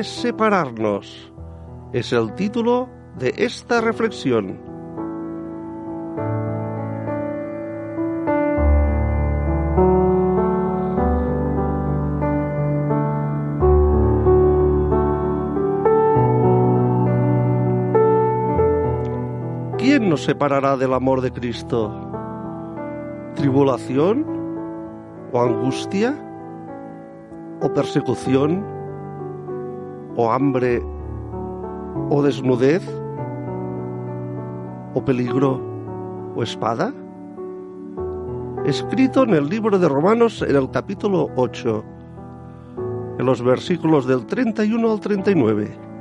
separarnos. 0.03 1.31
Es 1.93 2.13
el 2.13 2.33
título 2.35 2.89
de 3.17 3.33
esta 3.37 3.81
reflexión. 3.81 4.59
¿Quién 19.77 20.09
nos 20.09 20.23
separará 20.23 20.77
del 20.77 20.93
amor 20.93 21.21
de 21.21 21.31
Cristo? 21.31 21.91
¿Tribulación? 23.35 24.25
¿O 25.31 25.41
angustia? 25.41 26.15
¿O 27.61 27.73
persecución? 27.73 28.82
¿O 30.15 30.31
hambre? 30.31 30.81
¿O 32.09 32.21
desnudez? 32.21 32.83
¿O 34.93 35.03
peligro? 35.03 35.59
¿O 36.35 36.43
espada? 36.43 36.93
Escrito 38.65 39.23
en 39.23 39.31
el 39.31 39.49
libro 39.49 39.77
de 39.77 39.89
Romanos 39.89 40.41
en 40.47 40.55
el 40.55 40.69
capítulo 40.69 41.29
8, 41.35 41.83
en 43.19 43.25
los 43.25 43.41
versículos 43.41 44.05
del 44.05 44.25
31 44.25 44.91
al 44.91 44.99
39. 44.99 45.92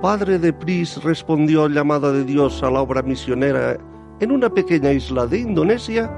Padre 0.00 0.38
de 0.38 0.52
Pris 0.52 1.02
respondió 1.02 1.64
al 1.64 1.74
llamado 1.74 2.12
de 2.12 2.24
Dios 2.24 2.62
a 2.62 2.70
la 2.70 2.80
obra 2.80 3.02
misionera 3.02 3.76
en 4.20 4.30
una 4.30 4.48
pequeña 4.48 4.92
isla 4.92 5.26
de 5.26 5.38
Indonesia, 5.38 6.10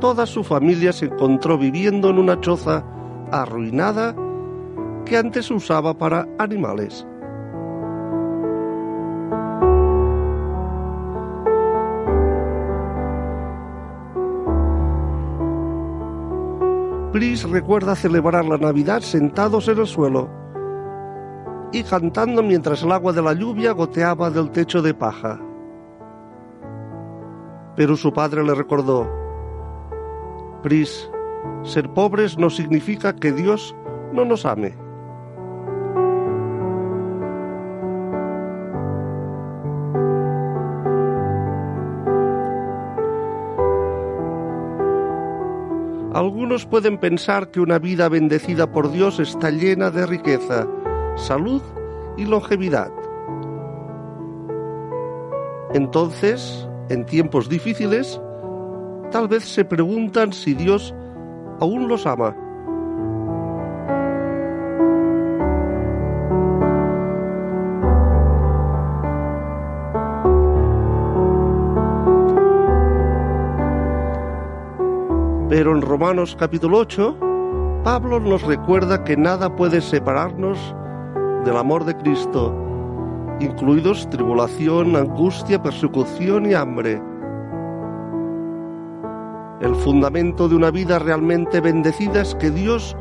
toda 0.00 0.26
su 0.26 0.42
familia 0.42 0.92
se 0.92 1.06
encontró 1.06 1.58
viviendo 1.58 2.10
en 2.10 2.18
una 2.18 2.40
choza 2.40 2.84
arruinada 3.30 4.14
que 5.04 5.16
antes 5.16 5.50
usaba 5.50 5.94
para 5.96 6.26
animales. 6.38 7.06
Pris 17.12 17.48
recuerda 17.48 17.94
celebrar 17.94 18.44
la 18.44 18.58
Navidad 18.58 19.00
sentados 19.00 19.68
en 19.68 19.78
el 19.78 19.86
suelo 19.86 20.45
y 21.72 21.82
cantando 21.82 22.42
mientras 22.42 22.82
el 22.82 22.92
agua 22.92 23.12
de 23.12 23.22
la 23.22 23.32
lluvia 23.32 23.72
goteaba 23.72 24.30
del 24.30 24.50
techo 24.50 24.82
de 24.82 24.94
paja. 24.94 25.40
Pero 27.76 27.96
su 27.96 28.12
padre 28.12 28.42
le 28.42 28.54
recordó, 28.54 29.06
Pris, 30.62 31.10
ser 31.62 31.88
pobres 31.90 32.38
no 32.38 32.50
significa 32.50 33.14
que 33.14 33.32
Dios 33.32 33.76
no 34.12 34.24
nos 34.24 34.46
ame. 34.46 34.86
Algunos 46.16 46.64
pueden 46.64 46.96
pensar 46.96 47.50
que 47.50 47.60
una 47.60 47.78
vida 47.78 48.08
bendecida 48.08 48.72
por 48.72 48.90
Dios 48.90 49.20
está 49.20 49.50
llena 49.50 49.90
de 49.90 50.06
riqueza, 50.06 50.66
salud 51.16 51.62
y 52.16 52.24
longevidad. 52.24 52.90
Entonces, 55.74 56.68
en 56.88 57.04
tiempos 57.04 57.48
difíciles, 57.48 58.20
tal 59.10 59.28
vez 59.28 59.44
se 59.44 59.64
preguntan 59.64 60.32
si 60.32 60.54
Dios 60.54 60.94
aún 61.60 61.88
los 61.88 62.06
ama. 62.06 62.36
Pero 75.48 75.72
en 75.74 75.80
Romanos 75.80 76.36
capítulo 76.38 76.78
8, 76.78 77.16
Pablo 77.82 78.20
nos 78.20 78.42
recuerda 78.42 79.04
que 79.04 79.16
nada 79.16 79.54
puede 79.56 79.80
separarnos 79.80 80.74
del 81.44 81.56
amor 81.56 81.84
de 81.84 81.96
Cristo, 81.96 82.54
incluidos 83.40 84.08
tribulación, 84.10 84.96
angustia, 84.96 85.62
persecución 85.62 86.46
y 86.46 86.54
hambre. 86.54 87.02
El 89.60 89.74
fundamento 89.74 90.48
de 90.48 90.56
una 90.56 90.70
vida 90.70 90.98
realmente 90.98 91.60
bendecida 91.60 92.22
es 92.22 92.34
que 92.34 92.50
Dios 92.50 92.96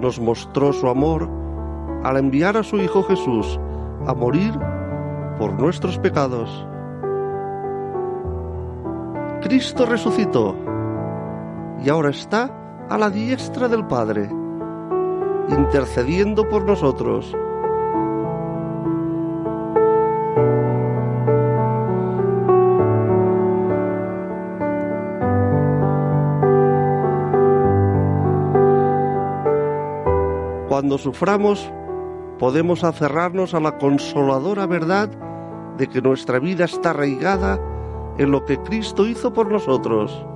nos 0.00 0.20
mostró 0.20 0.72
su 0.72 0.88
amor 0.88 1.28
al 2.02 2.16
enviar 2.18 2.56
a 2.56 2.62
su 2.62 2.76
Hijo 2.76 3.02
Jesús 3.04 3.58
a 4.06 4.14
morir 4.14 4.52
por 5.38 5.58
nuestros 5.58 5.98
pecados. 5.98 6.66
Cristo 9.42 9.86
resucitó 9.86 10.56
y 11.82 11.88
ahora 11.88 12.10
está 12.10 12.50
a 12.88 12.98
la 12.98 13.10
diestra 13.10 13.68
del 13.68 13.86
Padre, 13.86 14.28
intercediendo 15.48 16.48
por 16.48 16.64
nosotros. 16.64 17.34
Cuando 30.84 30.98
suframos, 30.98 31.72
podemos 32.38 32.84
aferrarnos 32.84 33.54
a 33.54 33.60
la 33.60 33.78
consoladora 33.78 34.66
verdad 34.66 35.08
de 35.78 35.86
que 35.86 36.02
nuestra 36.02 36.38
vida 36.38 36.66
está 36.66 36.90
arraigada 36.90 37.58
en 38.18 38.30
lo 38.30 38.44
que 38.44 38.58
Cristo 38.58 39.06
hizo 39.06 39.32
por 39.32 39.50
nosotros. 39.50 40.26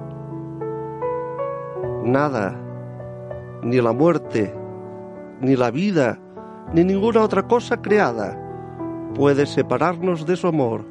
Nada, 2.03 2.59
ni 3.63 3.79
la 3.83 3.93
muerte, 3.93 4.55
ni 5.43 5.55
la 5.55 5.71
vida, 5.71 6.19
ni 6.73 6.83
ninguna 6.83 7.25
otra 7.25 7.43
cosa 7.43 7.83
creada 7.83 8.41
puede 9.15 9.45
separarnos 9.45 10.25
de 10.25 10.35
su 10.35 10.47
amor. 10.47 10.83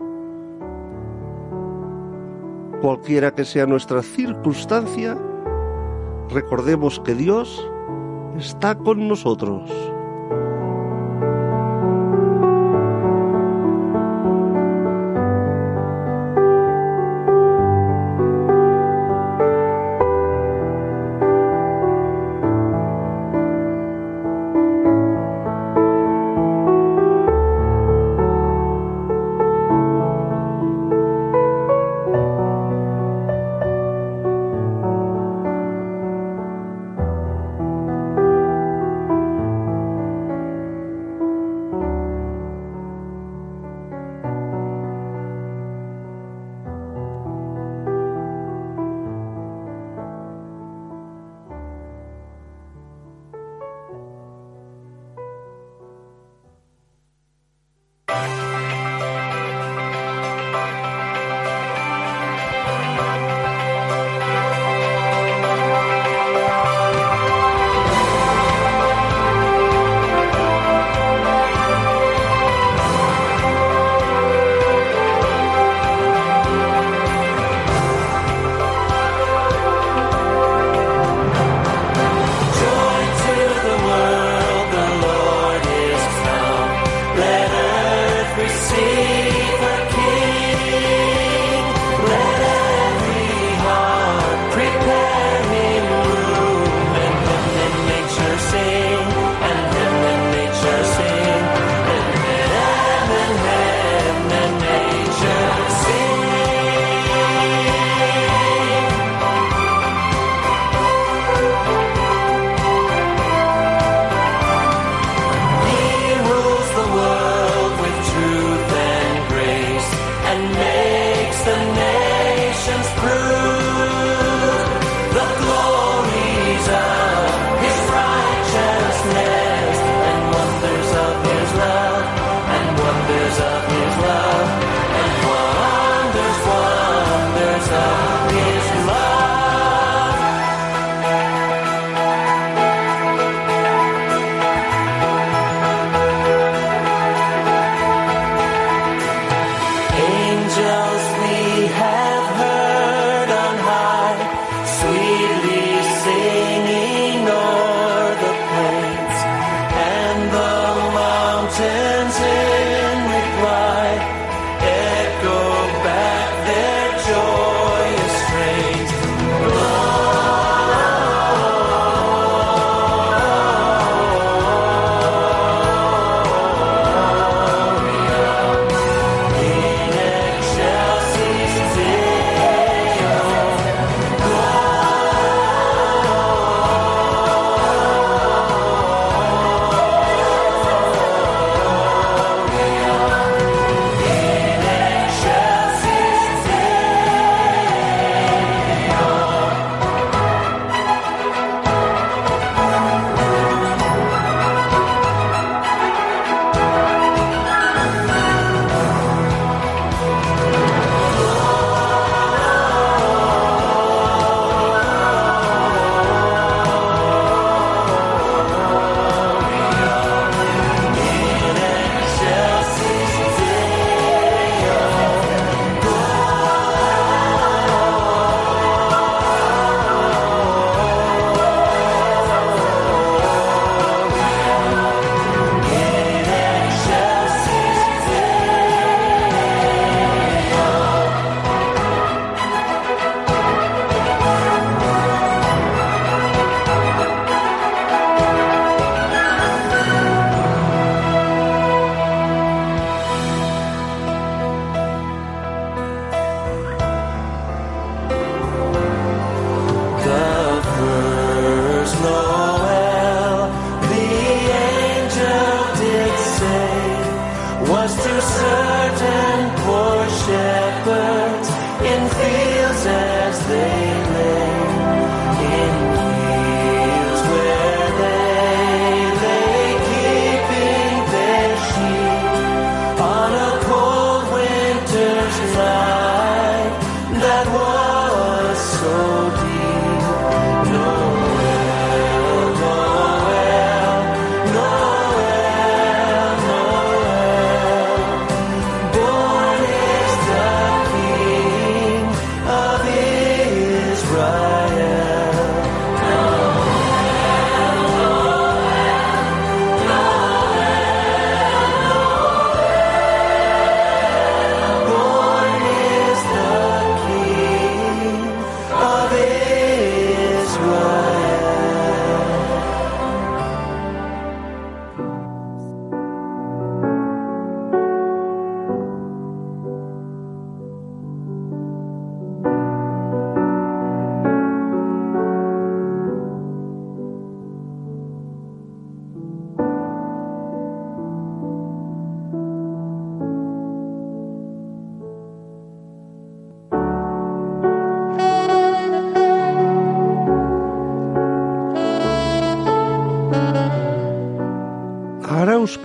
Cualquiera 2.79 3.31
que 3.31 3.43
sea 3.43 3.65
nuestra 3.65 4.03
circunstancia, 4.03 5.17
recordemos 6.29 6.99
que 6.99 7.15
Dios 7.15 7.67
está 8.37 8.75
con 8.75 9.07
nosotros. 9.07 9.69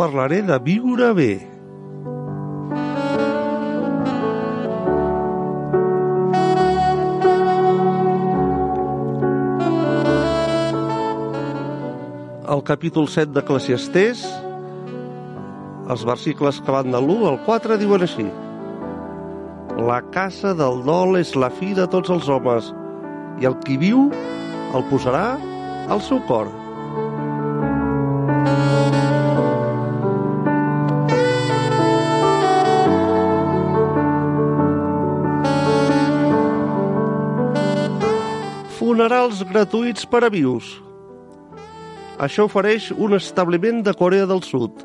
Parlaré 0.03 0.41
de 0.43 0.57
viure 0.59 1.13
bé. 1.15 1.33
Al 12.51 12.65
capítol 12.67 13.07
7 13.07 13.31
d'Eclesiastès, 13.37 14.25
els 15.87 16.03
versicles 16.09 16.59
que 16.59 16.75
van 16.75 16.91
de 16.91 16.99
l'1 16.99 17.29
al 17.31 17.39
4 17.47 17.79
diuen 17.79 18.03
així. 18.03 18.27
La 19.87 20.01
casa 20.11 20.51
del 20.59 20.83
dol 20.89 21.21
és 21.21 21.31
la 21.39 21.53
fi 21.61 21.77
de 21.79 21.87
tots 21.95 22.11
els 22.11 22.27
homes, 22.27 22.75
i 23.39 23.47
el 23.47 23.55
qui 23.63 23.79
viu 23.79 24.09
el 24.75 24.89
posarà 24.91 25.39
al 25.87 26.03
seu 26.03 26.19
cor. 26.27 26.51
Funerals 39.13 39.43
gratuïts 39.45 40.07
per 40.09 40.23
a 40.25 40.29
vius. 40.33 40.65
Això 42.25 42.47
ofereix 42.49 42.87
un 42.97 43.13
establiment 43.13 43.83
de 43.85 43.93
Corea 43.93 44.25
del 44.31 44.41
Sud. 44.41 44.79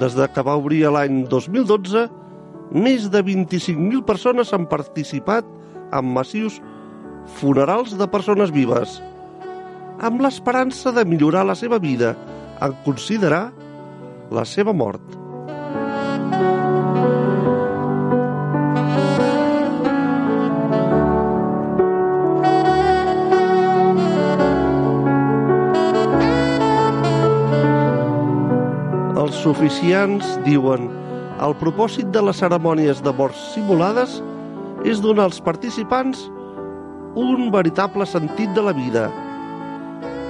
Des 0.00 0.16
de 0.18 0.26
que 0.34 0.42
va 0.48 0.56
obrir 0.58 0.80
l'any 0.90 1.20
2012, 1.30 2.02
més 2.74 3.06
de 3.14 3.22
25.000 3.28 4.02
persones 4.08 4.50
han 4.50 4.66
participat 4.66 5.46
en 5.94 6.10
massius 6.16 6.58
funerals 7.38 7.94
de 8.02 8.10
persones 8.10 8.50
vives, 8.50 8.98
amb 10.02 10.26
l'esperança 10.26 10.90
de 10.90 11.06
millorar 11.06 11.46
la 11.46 11.54
seva 11.54 11.78
vida 11.78 12.16
en 12.58 12.74
considerar 12.82 13.44
la 14.34 14.42
seva 14.42 14.74
mort. 14.74 15.19
Oficiants 29.46 30.36
diuen 30.44 30.88
el 31.40 31.54
propòsit 31.60 32.10
de 32.12 32.22
les 32.24 32.40
cerimònies 32.42 33.00
de 33.04 33.12
morts 33.16 33.40
simulades 33.54 34.18
és 34.88 35.00
donar 35.00 35.28
als 35.28 35.40
participants 35.44 36.26
un 37.20 37.48
veritable 37.52 38.06
sentit 38.06 38.52
de 38.54 38.62
la 38.62 38.74
vida, 38.76 39.08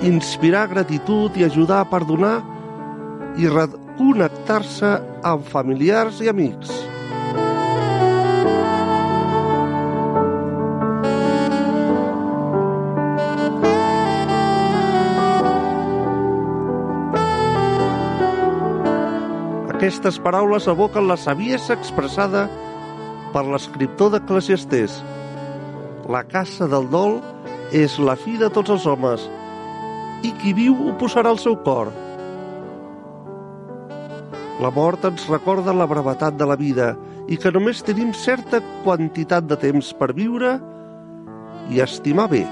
inspirar 0.07 0.69
gratitud 0.71 1.37
i 1.37 1.45
ajudar 1.45 1.83
a 1.83 1.89
perdonar 1.91 2.39
i 3.39 3.51
reconnectar-se 3.51 4.95
amb 5.27 5.45
familiars 5.45 6.23
i 6.25 6.31
amics. 6.33 6.80
Aquestes 19.91 20.21
paraules 20.23 20.69
evoquen 20.71 21.09
la 21.11 21.17
saviesa 21.19 21.75
expressada 21.75 22.45
per 23.33 23.41
l'escriptor 23.43 24.13
d'Eclesiastès. 24.13 25.01
La 26.07 26.21
caça 26.23 26.69
del 26.71 26.87
dol 26.93 27.17
és 27.75 27.97
la 27.99 28.15
fi 28.15 28.37
de 28.39 28.53
tots 28.55 28.71
els 28.71 28.87
homes, 28.87 29.25
i 30.23 30.31
qui 30.39 30.55
viu 30.55 30.79
ho 30.79 30.95
posarà 31.01 31.33
al 31.35 31.43
seu 31.43 31.59
cor. 31.67 31.91
La 34.63 34.71
mort 34.79 35.11
ens 35.11 35.27
recorda 35.27 35.75
la 35.75 35.91
brevetat 35.91 36.39
de 36.39 36.47
la 36.47 36.61
vida 36.63 36.93
i 37.27 37.35
que 37.35 37.51
només 37.51 37.83
tenim 37.83 38.15
certa 38.15 38.63
quantitat 38.87 39.51
de 39.51 39.59
temps 39.59 39.91
per 39.99 40.13
viure 40.15 40.55
i 41.67 41.83
estimar 41.83 42.31
bé. 42.31 42.45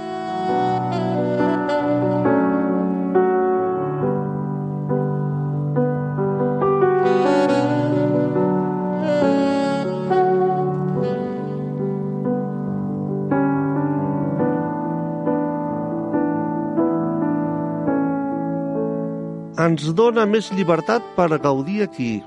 Ens 19.78 19.94
dona 19.94 20.24
més 20.26 20.48
llibertat 20.50 21.04
per 21.14 21.28
gaudir 21.38 21.84
aquí. 21.84 22.18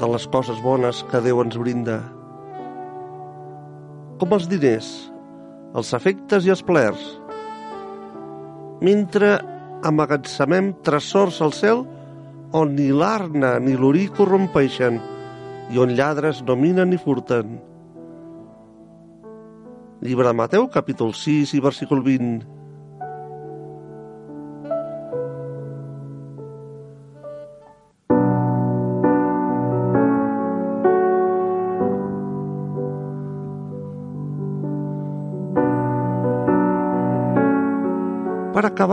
De 0.00 0.08
les 0.08 0.24
coses 0.32 0.62
bones 0.64 1.02
que 1.10 1.20
Déu 1.20 1.42
ens 1.42 1.58
brinda. 1.60 1.98
Com 4.16 4.32
els 4.32 4.48
diners, 4.48 4.88
els 5.76 5.92
efectes 5.98 6.48
i 6.48 6.54
els 6.54 6.64
plers. 6.64 7.02
Mentre 8.80 9.34
amagatzemem 9.84 10.72
tresors 10.88 11.42
al 11.44 11.52
cel 11.52 11.84
on 12.56 12.74
ni 12.78 12.88
l'arna 12.96 13.58
ni 13.60 13.76
l'orí 13.76 14.06
corrompeixen 14.08 14.96
i 15.68 15.84
on 15.84 15.92
lladres 15.98 16.40
no 16.48 16.56
minen 16.56 16.94
ni 16.94 16.96
furten. 16.96 17.58
Llibre 20.00 20.32
de 20.32 20.36
Mateu, 20.40 20.68
capítol 20.72 21.12
6 21.12 21.56
i 21.58 21.64
versícul 21.64 22.00
20. 22.00 22.53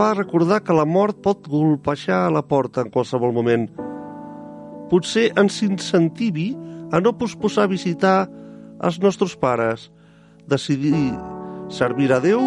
Acabar, 0.02 0.18
recordar 0.18 0.64
que 0.66 0.74
la 0.74 0.82
mort 0.82 1.20
pot 1.22 1.44
golpejar 1.46 2.24
a 2.26 2.30
la 2.34 2.40
porta 2.42 2.82
en 2.82 2.88
qualsevol 2.90 3.30
moment. 3.30 3.68
Potser 4.90 5.28
ens 5.38 5.60
incentivi 5.62 6.48
a 6.90 6.98
no 6.98 7.12
posposar 7.14 7.68
visitar 7.70 8.26
els 8.82 8.98
nostres 8.98 9.36
pares, 9.38 9.92
decidir 10.50 11.12
servir 11.70 12.10
a 12.10 12.18
Déu, 12.18 12.42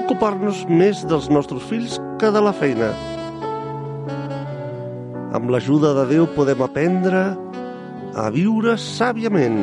ocupar-nos 0.00 0.64
més 0.66 1.04
dels 1.06 1.28
nostres 1.30 1.62
fills 1.70 1.94
que 2.18 2.32
de 2.34 2.42
la 2.42 2.50
feina. 2.50 2.90
Amb 5.38 5.54
l'ajuda 5.54 5.94
de 6.00 6.08
Déu 6.10 6.26
podem 6.34 6.66
aprendre 6.66 7.22
a 8.18 8.26
viure 8.34 8.74
sàviament. 8.82 9.62